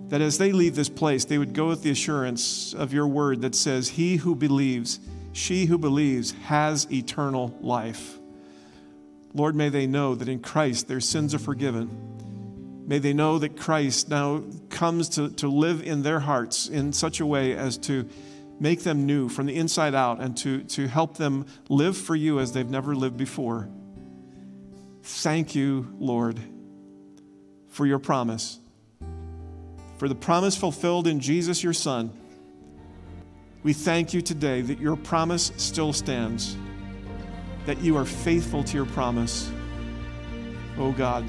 [0.08, 3.42] that as they leave this place, they would go with the assurance of your word
[3.42, 5.00] that says, He who believes,
[5.32, 8.18] she who believes, has eternal life.
[9.32, 12.14] Lord, may they know that in Christ their sins are forgiven
[12.86, 17.20] May they know that Christ now comes to, to live in their hearts in such
[17.20, 18.06] a way as to
[18.60, 22.40] make them new from the inside out and to, to help them live for you
[22.40, 23.70] as they've never lived before.
[25.02, 26.38] Thank you, Lord,
[27.68, 28.60] for your promise,
[29.96, 32.12] for the promise fulfilled in Jesus, your Son.
[33.62, 36.56] We thank you today that your promise still stands,
[37.66, 39.50] that you are faithful to your promise.
[40.78, 41.24] Oh God.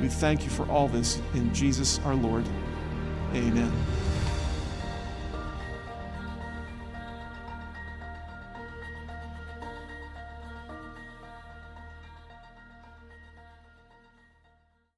[0.00, 2.46] We thank you for all this in Jesus our Lord.
[3.34, 3.70] Amen.